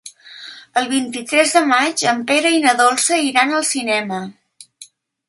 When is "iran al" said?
3.27-3.67